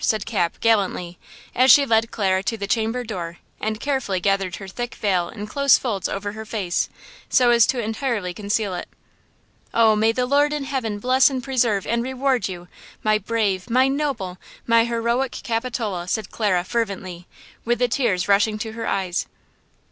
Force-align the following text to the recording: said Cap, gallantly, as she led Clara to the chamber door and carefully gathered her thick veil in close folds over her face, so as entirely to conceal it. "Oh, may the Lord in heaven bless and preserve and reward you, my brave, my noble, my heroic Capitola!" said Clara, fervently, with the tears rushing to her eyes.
said 0.03 0.25
Cap, 0.25 0.59
gallantly, 0.61 1.19
as 1.53 1.69
she 1.69 1.85
led 1.85 2.09
Clara 2.09 2.41
to 2.41 2.57
the 2.57 2.65
chamber 2.65 3.03
door 3.03 3.37
and 3.59 3.79
carefully 3.79 4.19
gathered 4.19 4.55
her 4.55 4.67
thick 4.67 4.95
veil 4.95 5.29
in 5.29 5.45
close 5.45 5.77
folds 5.77 6.09
over 6.09 6.31
her 6.31 6.43
face, 6.43 6.89
so 7.29 7.51
as 7.51 7.71
entirely 7.71 8.33
to 8.33 8.41
conceal 8.41 8.73
it. 8.73 8.89
"Oh, 9.75 9.95
may 9.95 10.11
the 10.11 10.25
Lord 10.25 10.53
in 10.53 10.63
heaven 10.63 10.97
bless 10.97 11.29
and 11.29 11.43
preserve 11.43 11.85
and 11.85 12.01
reward 12.01 12.47
you, 12.47 12.67
my 13.03 13.19
brave, 13.19 13.69
my 13.69 13.87
noble, 13.87 14.39
my 14.65 14.85
heroic 14.85 15.33
Capitola!" 15.43 16.07
said 16.07 16.31
Clara, 16.31 16.63
fervently, 16.63 17.27
with 17.63 17.77
the 17.77 17.87
tears 17.87 18.27
rushing 18.27 18.57
to 18.57 18.71
her 18.71 18.87
eyes. 18.87 19.27